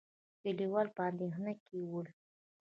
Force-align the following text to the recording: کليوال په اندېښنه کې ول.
کليوال 0.41 0.87
په 0.95 1.01
اندېښنه 1.09 1.53
کې 1.65 1.77
ول. 1.91 2.07